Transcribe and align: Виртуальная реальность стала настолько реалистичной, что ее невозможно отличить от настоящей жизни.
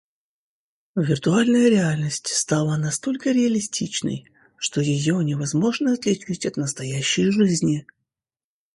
Виртуальная 0.95 1.69
реальность 1.69 2.27
стала 2.29 2.75
настолько 2.75 3.29
реалистичной, 3.31 4.27
что 4.57 4.81
ее 4.81 5.23
невозможно 5.23 5.93
отличить 5.93 6.47
от 6.47 6.57
настоящей 6.57 7.29
жизни. 7.29 7.85